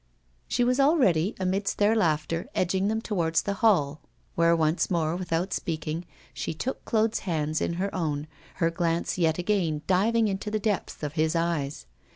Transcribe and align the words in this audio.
She 0.47 0.63
was 0.63 0.79
already, 0.79 1.35
amidst 1.39 1.77
their 1.77 1.95
laughter, 1.95 2.49
edging 2.55 2.87
them 2.87 3.01
towards 3.01 3.43
the 3.43 3.53
hall, 3.61 4.01
where 4.33 4.55
once 4.55 4.89
more, 4.89 5.15
without 5.15 5.53
speaking, 5.53 6.05
she 6.33 6.55
took 6.55 6.83
Claude's 6.85 7.19
hands 7.19 7.61
in 7.61 7.73
her 7.73 7.93
own, 7.93 8.25
her 8.55 8.71
glance 8.71 9.19
yet 9.19 9.37
again 9.37 9.83
diving 9.85 10.27
into 10.27 10.49
the 10.49 10.57
depths 10.57 11.03
of 11.03 11.13
his 11.13 11.35
eyes. 11.35 11.85